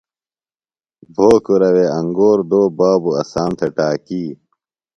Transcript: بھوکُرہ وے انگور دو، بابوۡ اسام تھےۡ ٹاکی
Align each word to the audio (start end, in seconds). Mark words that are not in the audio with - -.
بھوکُرہ 1.15 1.69
وے 1.75 1.85
انگور 1.97 2.39
دو، 2.49 2.61
بابوۡ 2.77 3.15
اسام 3.21 3.49
تھےۡ 3.57 3.73
ٹاکی 3.75 4.23